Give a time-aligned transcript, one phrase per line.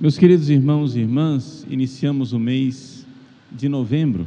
[0.00, 3.06] Meus queridos irmãos e irmãs, iniciamos o mês
[3.52, 4.26] de novembro.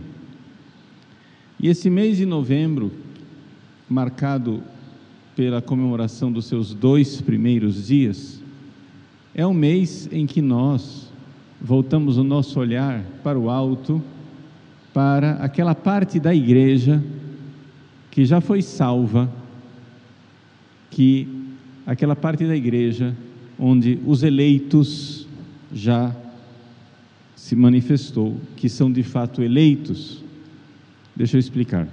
[1.59, 2.91] E esse mês de novembro,
[3.89, 4.61] marcado
[5.35, 8.39] pela comemoração dos seus dois primeiros dias,
[9.33, 11.11] é um mês em que nós
[11.59, 13.99] voltamos o nosso olhar para o alto,
[14.93, 17.03] para aquela parte da igreja
[18.11, 19.27] que já foi salva,
[20.91, 21.27] que
[21.83, 23.17] aquela parte da igreja
[23.57, 25.22] onde os eleitos
[25.73, 26.15] já
[27.35, 30.23] se manifestou, que são de fato eleitos.
[31.15, 31.87] Deixa eu explicar.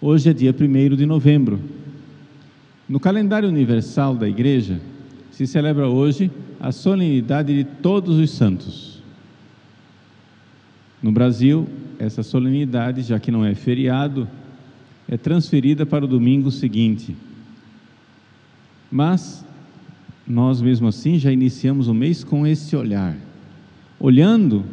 [0.00, 1.60] Hoje é dia 1 de novembro.
[2.88, 4.80] No calendário universal da igreja,
[5.30, 9.02] se celebra hoje a solenidade de todos os santos.
[11.02, 14.28] No Brasil, essa solenidade, já que não é feriado,
[15.08, 17.16] é transferida para o domingo seguinte.
[18.90, 19.44] Mas
[20.30, 23.16] nós mesmo assim já iniciamos o mês com esse olhar,
[23.98, 24.64] olhando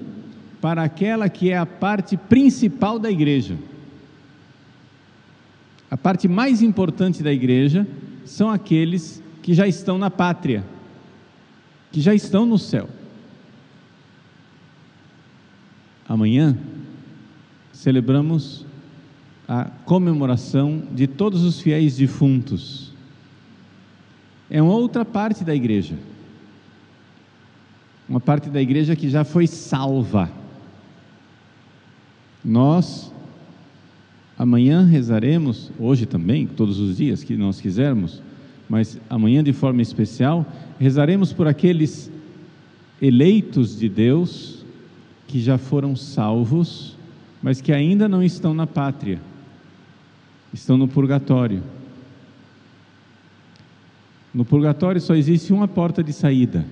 [0.61, 3.58] para aquela que é a parte principal da igreja.
[5.89, 7.88] A parte mais importante da igreja
[8.23, 10.63] são aqueles que já estão na pátria,
[11.91, 12.88] que já estão no céu.
[16.08, 16.55] Amanhã
[17.73, 18.63] celebramos
[19.47, 22.94] a comemoração de todos os fiéis defuntos.
[24.50, 25.95] É uma outra parte da igreja.
[28.08, 30.31] Uma parte da igreja que já foi salva.
[32.44, 33.12] Nós
[34.38, 38.22] amanhã rezaremos, hoje também, todos os dias que nós quisermos,
[38.70, 40.45] mas amanhã de forma especial,
[40.80, 42.12] rezaremos por aqueles
[43.02, 44.66] eleitos de Deus
[45.28, 46.95] que já foram salvos,
[47.42, 49.20] mas que ainda não estão na pátria,
[50.53, 51.62] estão no purgatório.
[54.33, 56.66] No purgatório só existe uma porta de saída,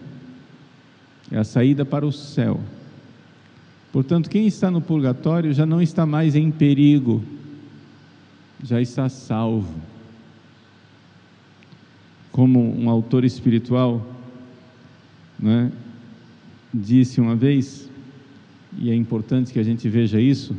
[1.31, 2.59] é a saída para o céu.
[3.91, 7.23] Portanto, quem está no purgatório já não está mais em perigo,
[8.63, 9.73] já está salvo.
[12.31, 14.05] Como um autor espiritual
[15.39, 15.71] né,
[16.73, 17.89] disse uma vez,
[18.77, 20.55] e é importante que a gente veja isso,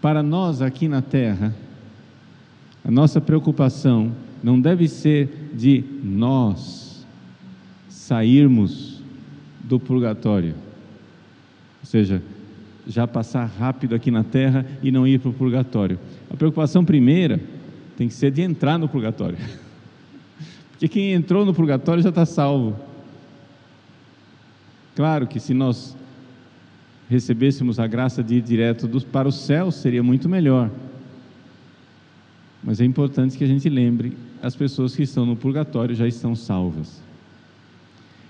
[0.00, 1.54] para nós aqui na Terra,
[2.84, 4.12] a nossa preocupação
[4.42, 7.04] não deve ser de nós
[7.88, 9.02] sairmos
[9.64, 10.54] do purgatório,
[11.80, 12.22] ou seja,
[12.86, 15.98] já passar rápido aqui na Terra e não ir para o purgatório.
[16.30, 17.40] A preocupação primeira
[17.96, 19.36] tem que ser de entrar no purgatório.
[20.70, 22.78] Porque quem entrou no purgatório já está salvo.
[24.94, 25.96] Claro que se nós
[27.10, 30.70] recebêssemos a graça de ir direto para o céu, seria muito melhor.
[32.68, 36.36] Mas é importante que a gente lembre: as pessoas que estão no purgatório já estão
[36.36, 37.00] salvas.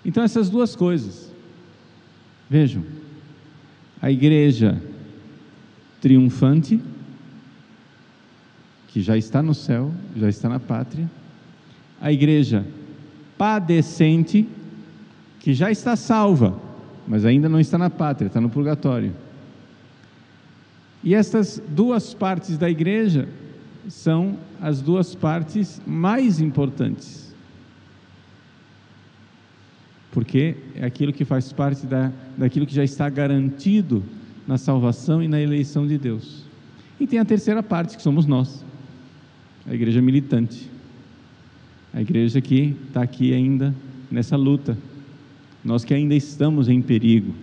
[0.04, 1.34] Então, essas duas coisas.
[2.48, 2.84] Vejam,
[4.00, 4.80] a igreja
[6.00, 6.80] triunfante,
[8.86, 11.10] que já está no céu, já está na pátria,
[12.00, 12.64] a igreja
[13.36, 14.48] padecente,
[15.40, 16.56] que já está salva,
[17.08, 19.12] mas ainda não está na pátria, está no purgatório.
[21.02, 23.28] E estas duas partes da igreja
[23.88, 27.34] são as duas partes mais importantes.
[30.12, 34.02] Porque é aquilo que faz parte da, daquilo que já está garantido
[34.46, 36.44] na salvação e na eleição de Deus.
[36.98, 38.64] E tem a terceira parte, que somos nós,
[39.66, 40.70] a igreja militante.
[41.92, 43.74] A igreja que está aqui ainda
[44.10, 44.76] nessa luta,
[45.64, 47.34] nós que ainda estamos em perigo.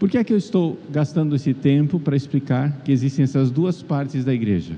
[0.00, 3.82] Por que é que eu estou gastando esse tempo para explicar que existem essas duas
[3.82, 4.74] partes da igreja?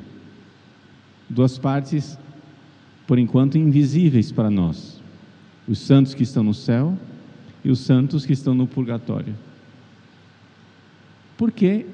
[1.31, 2.19] Duas partes,
[3.07, 5.01] por enquanto, invisíveis para nós:
[5.69, 6.99] os santos que estão no céu
[7.65, 9.33] e os santos que estão no purgatório.
[11.39, 11.87] Porque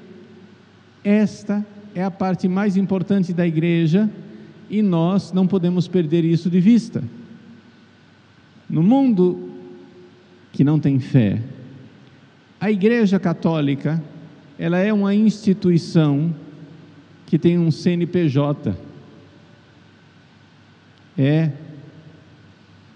[1.03, 1.63] esta
[1.93, 4.09] é a parte mais importante da igreja
[4.71, 7.03] e nós não podemos perder isso de vista.
[8.67, 9.51] No mundo
[10.51, 11.43] que não tem fé,
[12.59, 14.03] a Igreja Católica,
[14.57, 16.35] ela é uma instituição
[17.25, 18.75] que tem um CNPJ.
[21.17, 21.51] É,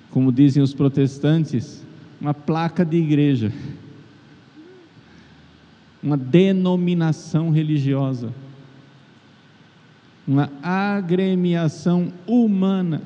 [0.10, 1.84] como dizem os protestantes,
[2.20, 3.52] uma placa de igreja,
[6.02, 8.34] uma denominação religiosa
[10.28, 13.02] uma agremiação humana.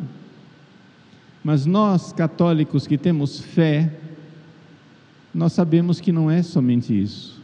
[1.44, 3.92] Mas nós, católicos que temos fé,
[5.38, 7.40] nós sabemos que não é somente isso.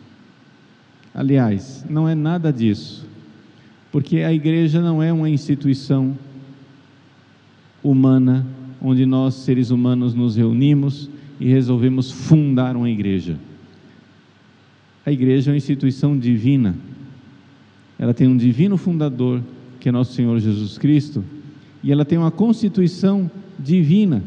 [1.13, 3.05] Aliás, não é nada disso,
[3.91, 6.17] porque a igreja não é uma instituição
[7.83, 8.47] humana
[8.81, 11.07] onde nós, seres humanos, nos reunimos
[11.39, 13.37] e resolvemos fundar uma igreja.
[15.05, 16.75] A igreja é uma instituição divina.
[17.99, 19.39] Ela tem um divino fundador,
[19.79, 21.23] que é nosso Senhor Jesus Cristo,
[21.83, 23.29] e ela tem uma constituição
[23.59, 24.23] divina,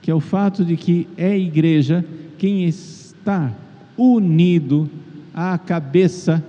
[0.00, 2.04] que é o fato de que é igreja
[2.42, 3.54] quem está
[3.96, 4.90] unido
[5.32, 6.44] à cabeça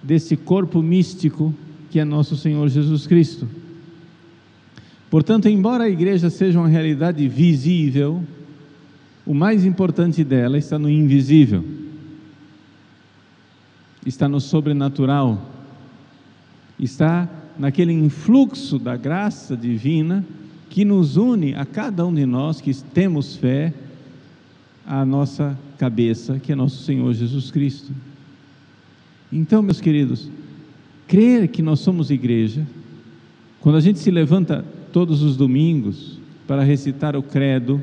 [0.00, 1.52] desse corpo místico
[1.90, 3.48] que é nosso Senhor Jesus Cristo.
[5.10, 8.22] Portanto, embora a igreja seja uma realidade visível,
[9.26, 11.64] o mais importante dela está no invisível,
[14.06, 15.50] está no sobrenatural,
[16.78, 17.28] está
[17.58, 20.24] naquele influxo da graça divina
[20.70, 23.74] que nos une a cada um de nós que temos fé
[24.88, 27.92] à nossa cabeça, que é nosso Senhor Jesus Cristo.
[29.30, 30.30] Então, meus queridos,
[31.06, 32.66] crer que nós somos igreja,
[33.60, 37.82] quando a gente se levanta todos os domingos para recitar o credo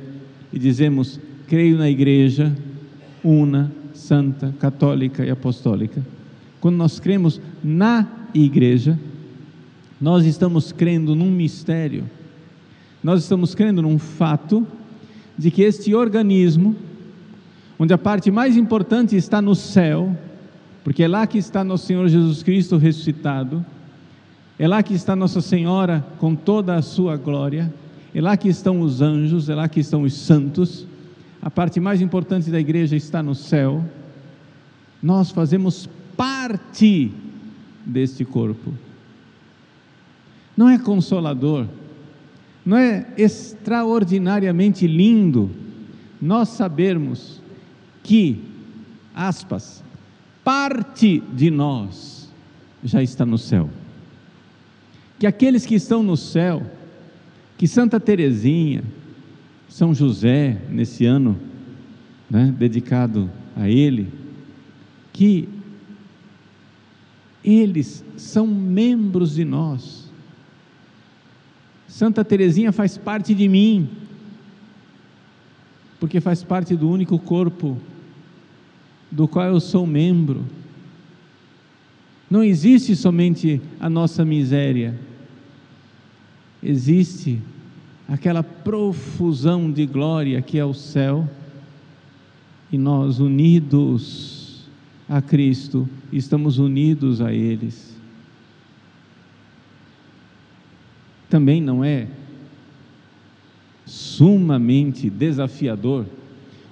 [0.51, 2.57] e dizemos: creio na igreja
[3.23, 6.03] una, santa, católica e apostólica.
[6.59, 8.99] Quando nós cremos na igreja,
[10.01, 12.05] nós estamos crendo num mistério,
[13.03, 14.65] nós estamos crendo num fato
[15.37, 16.75] de que este organismo,
[17.77, 20.15] onde a parte mais importante está no céu,
[20.83, 23.65] porque é lá que está nosso Senhor Jesus Cristo ressuscitado,
[24.57, 27.73] é lá que está Nossa Senhora com toda a sua glória,
[28.13, 30.87] é lá que estão os anjos, é lá que estão os santos.
[31.41, 33.83] A parte mais importante da igreja está no céu.
[35.03, 37.11] Nós fazemos parte
[37.85, 38.73] deste corpo.
[40.55, 41.67] Não é consolador,
[42.65, 45.51] não é extraordinariamente lindo
[46.21, 47.41] nós sabermos
[48.05, 48.41] que,
[49.13, 49.83] aspas,
[50.43, 52.31] parte de nós
[52.83, 53.69] já está no céu
[55.17, 56.61] que aqueles que estão no céu,
[57.57, 58.83] que Santa Teresinha,
[59.69, 61.39] São José, nesse ano
[62.29, 64.11] né, dedicado a ele,
[65.13, 65.47] que
[67.43, 70.11] eles são membros de nós.
[71.87, 73.89] Santa Teresinha faz parte de mim,
[75.99, 77.77] porque faz parte do único corpo
[79.15, 80.45] do qual eu sou membro.
[82.29, 84.99] Não existe somente a nossa miséria,
[86.61, 87.39] existe
[88.09, 91.29] aquela profusão de glória que é o céu,
[92.69, 94.65] e nós unidos
[95.07, 97.95] a Cristo, estamos unidos a eles.
[101.29, 102.07] Também não é
[103.85, 106.05] sumamente desafiador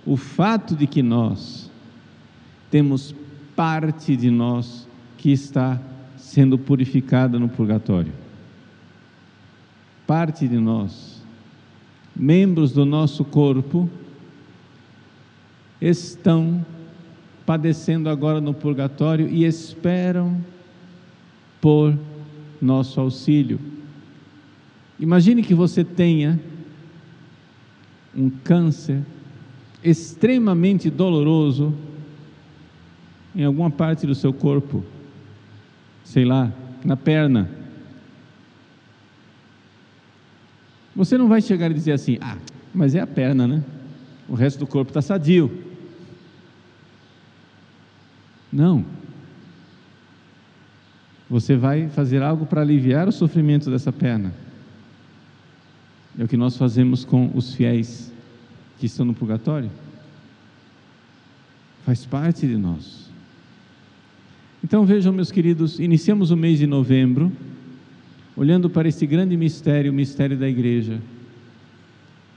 [0.05, 1.71] o fato de que nós
[2.73, 3.13] temos
[3.55, 5.79] parte de nós que está
[6.17, 8.11] sendo purificada no purgatório.
[10.07, 11.23] Parte de nós,
[12.15, 13.87] membros do nosso corpo,
[15.79, 16.65] estão
[17.45, 20.43] padecendo agora no purgatório e esperam
[21.61, 21.95] por
[22.59, 23.59] nosso auxílio.
[24.99, 26.41] Imagine que você tenha
[28.17, 29.03] um câncer
[29.83, 31.71] extremamente doloroso
[33.35, 34.83] em alguma parte do seu corpo
[36.03, 36.51] sei lá,
[36.83, 37.49] na perna.
[40.95, 42.37] Você não vai chegar e dizer assim, ah,
[42.73, 43.63] mas é a perna, né?
[44.27, 45.63] O resto do corpo está sadio.
[48.51, 48.85] Não.
[51.29, 54.31] Você vai fazer algo para aliviar o sofrimento dessa perna.
[56.17, 58.13] É o que nós fazemos com os fiéis
[58.77, 59.71] que estão no purgatório.
[61.83, 63.02] Faz parte de nós.
[64.63, 67.29] Então vejam, meus queridos, iniciamos o mês de novembro,
[68.33, 71.01] olhando para esse grande mistério, o mistério da igreja.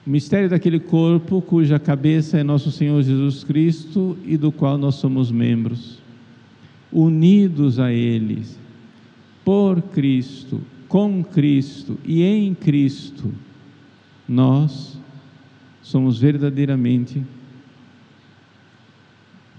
[0.04, 4.96] O mistério daquele corpo cuja cabeça é nosso Senhor Jesus Cristo e do qual nós
[4.96, 6.00] somos membros.
[6.90, 8.42] Unidos a Ele,
[9.44, 13.32] por Cristo, com Cristo e em Cristo,
[14.28, 14.98] nós
[15.80, 17.22] somos verdadeiramente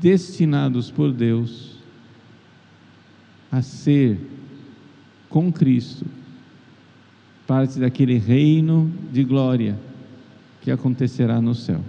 [0.02, 1.77] destinados por Deus
[3.52, 4.18] a ser
[5.30, 6.06] com Cristo
[7.48, 9.80] parte daquele reino de glória
[10.62, 11.80] que acontecerá no céu.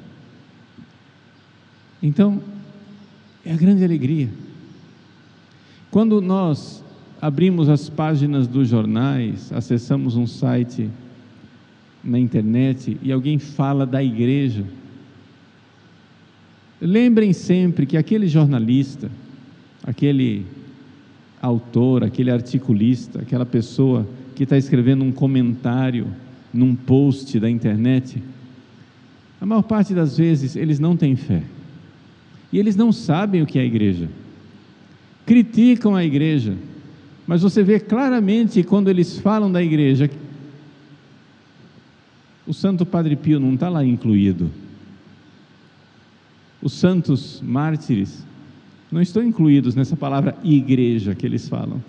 [2.01, 2.41] Então,
[3.45, 4.29] é a grande alegria.
[5.91, 6.85] Quando nós
[7.21, 10.89] abrimos as páginas dos jornais, acessamos um site
[12.05, 14.65] na internet e alguém fala da igreja,
[16.81, 19.11] lembrem sempre que aquele jornalista,
[19.83, 20.47] aquele
[21.41, 26.07] autor, aquele articulista, aquela pessoa que está escrevendo um comentário
[26.53, 28.23] num post da internet,
[29.41, 31.43] a maior parte das vezes eles não têm fé.
[32.53, 34.09] E eles não sabem o que é a igreja.
[35.27, 36.57] Criticam a igreja,
[37.27, 40.11] mas você vê claramente quando eles falam da igreja,
[42.47, 44.51] o Santo Padre Pio não está lá incluído.
[46.63, 48.27] Os santos mártires
[48.91, 51.83] não estão incluídos nessa palavra igreja que eles falam.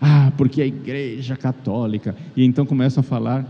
[0.00, 2.16] Ah, porque a igreja católica.
[2.36, 3.46] E então começam a falar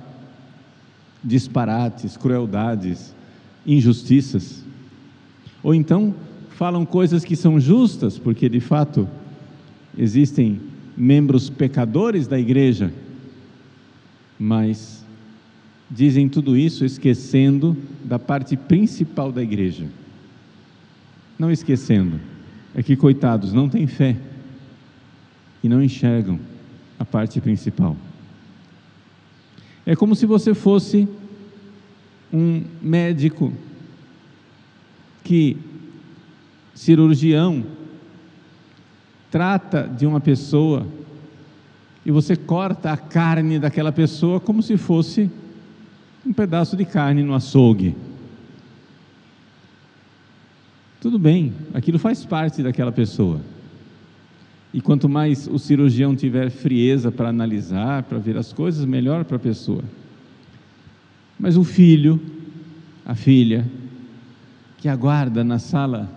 [1.23, 3.15] disparates, crueldades,
[3.67, 4.65] injustiças.
[5.63, 6.15] Ou então
[6.51, 9.09] falam coisas que são justas, porque de fato
[9.97, 10.61] existem
[10.97, 12.93] membros pecadores da igreja,
[14.39, 15.05] mas
[15.91, 19.87] dizem tudo isso esquecendo da parte principal da igreja.
[21.41, 22.21] Não esquecendo,
[22.75, 24.15] é que coitados não têm fé
[25.65, 26.39] e não enxergam
[26.99, 27.97] a parte principal.
[29.87, 31.09] É como se você fosse
[32.31, 33.55] um médico
[35.25, 35.57] que
[36.75, 37.65] cirurgião
[39.31, 40.87] trata de uma pessoa
[42.05, 45.31] e você corta a carne daquela pessoa como se fosse
[46.27, 47.97] um pedaço de carne no açougue.
[51.01, 53.41] Tudo bem, aquilo faz parte daquela pessoa.
[54.73, 59.37] E quanto mais o cirurgião tiver frieza para analisar, para ver as coisas, melhor para
[59.37, 59.83] a pessoa.
[61.39, 62.21] Mas o filho,
[63.05, 63.67] a filha,
[64.77, 66.09] que aguarda na sala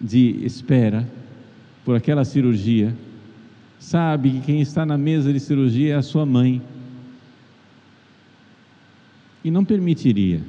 [0.00, 1.06] de espera
[1.84, 2.96] por aquela cirurgia,
[3.78, 6.62] sabe que quem está na mesa de cirurgia é a sua mãe.
[9.44, 10.40] E não permitiria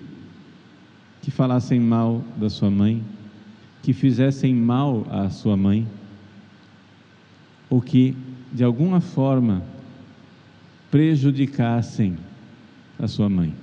[1.22, 3.04] que falassem mal da sua mãe,
[3.82, 5.88] que fizessem mal à sua mãe
[7.70, 8.16] ou que
[8.51, 9.63] de alguma forma
[10.92, 12.18] prejudicassem
[13.00, 13.54] a sua mãe.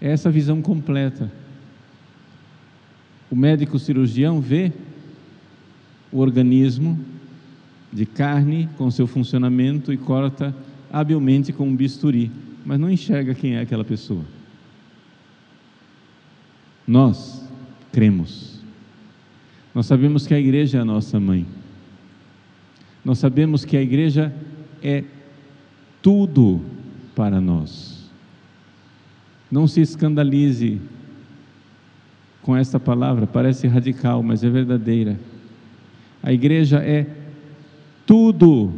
[0.00, 1.30] É essa visão completa.
[3.28, 4.72] O médico cirurgião vê
[6.12, 6.98] o organismo
[7.92, 10.54] de carne com seu funcionamento e corta
[10.92, 12.30] habilmente com um bisturi,
[12.64, 14.24] mas não enxerga quem é aquela pessoa.
[16.86, 17.42] Nós
[17.92, 18.56] cremos
[19.76, 21.44] nós sabemos que a igreja é a nossa mãe.
[23.04, 24.34] Nós sabemos que a igreja
[24.82, 25.04] é
[26.00, 26.62] tudo
[27.14, 28.10] para nós.
[29.50, 30.80] Não se escandalize
[32.40, 35.20] com esta palavra, parece radical, mas é verdadeira.
[36.22, 37.06] A igreja é
[38.06, 38.72] tudo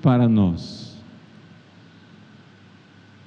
[0.00, 0.96] para nós.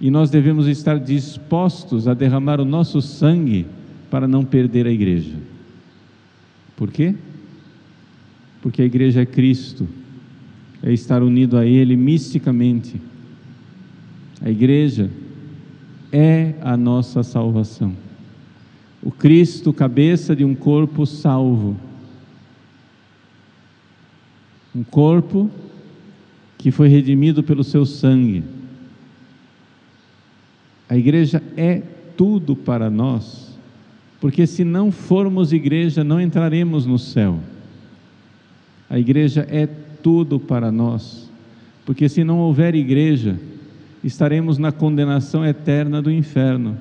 [0.02, 3.68] E nós devemos estar dispostos a derramar o nosso sangue
[4.14, 5.34] para não perder a igreja.
[6.78, 7.16] Por quê?
[8.62, 9.88] Porque a igreja é Cristo,
[10.84, 13.02] é estar unido a Ele misticamente.
[14.40, 15.10] A igreja
[16.12, 17.96] é a nossa salvação.
[19.02, 21.76] O Cristo, cabeça de um corpo salvo.
[24.76, 25.50] Um corpo
[26.60, 28.44] que foi redimido pelo seu sangue.
[30.88, 31.82] A igreja é
[32.16, 33.53] tudo para nós
[34.24, 37.42] porque se não formos igreja, não entraremos no céu.
[38.90, 41.30] A igreja é tudo para nós,
[41.86, 43.38] porque se não houver igreja,
[44.02, 46.78] estaremos na condenação eterna do inferno.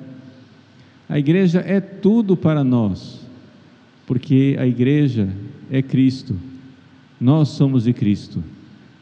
[1.09, 3.27] A igreja é tudo para nós,
[4.07, 5.27] porque a igreja
[5.69, 6.37] é Cristo.
[7.19, 8.41] Nós somos de Cristo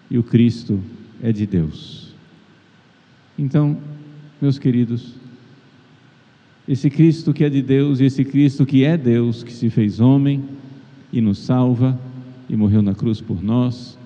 [0.10, 0.82] e o Cristo
[1.22, 2.16] é de Deus.
[3.38, 3.78] Então,
[4.42, 5.14] meus queridos,
[6.72, 10.00] esse Cristo que é de Deus e esse Cristo que é Deus, que se fez
[10.00, 10.42] homem
[11.12, 12.00] e nos salva
[12.48, 13.98] e morreu na cruz por nós,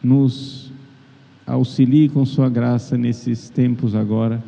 [0.00, 0.70] nos
[1.44, 4.40] auxilie com Sua graça nesses tempos agora,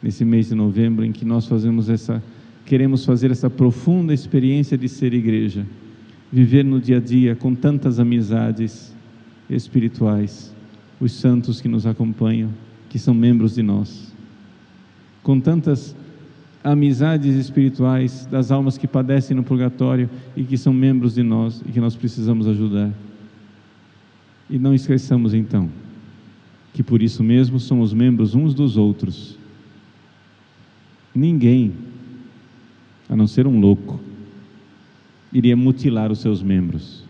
[0.00, 2.22] nesse mês de novembro, em que nós fazemos essa,
[2.64, 5.66] queremos fazer essa profunda experiência de ser igreja,
[6.30, 8.94] viver no dia a dia com tantas amizades
[9.50, 10.54] espirituais,
[11.00, 12.50] os santos que nos acompanham,
[12.88, 14.11] que são membros de nós
[15.22, 15.94] com tantas
[16.64, 21.72] amizades espirituais das almas que padecem no purgatório e que são membros de nós e
[21.72, 22.92] que nós precisamos ajudar.
[24.48, 25.68] E não esqueçamos então
[26.72, 29.36] que por isso mesmo somos membros uns dos outros.
[31.14, 31.72] Ninguém,
[33.08, 34.00] a não ser um louco,
[35.32, 37.04] iria mutilar os seus membros.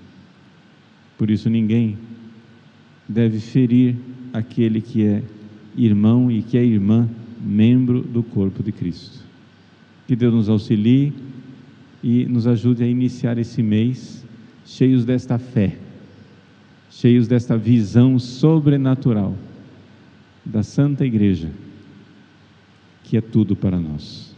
[1.17, 1.97] Por isso ninguém
[3.09, 3.97] deve ferir
[4.33, 5.23] aquele que é
[5.77, 7.09] irmão e que é irmã
[7.43, 9.25] membro do corpo de Cristo.
[10.07, 11.13] Que Deus nos auxilie
[12.03, 14.25] e nos ajude a iniciar esse mês
[14.65, 15.77] cheios desta fé,
[16.91, 19.37] cheios desta visão sobrenatural
[20.45, 21.51] da Santa Igreja,
[23.05, 24.32] que é tudo para nós.